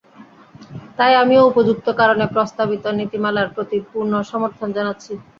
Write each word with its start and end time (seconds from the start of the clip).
তাই 0.97 1.13
আমিও 1.23 1.47
উপর্যুক্ত 1.49 1.87
কারণে, 1.99 2.25
প্রস্তাবিত 2.33 2.83
নীতিমালার 2.99 3.47
প্রতি 3.55 3.77
পূর্ণ 3.89 4.13
সমর্থন 4.31 4.67
জানাচ্ছি। 4.77 5.11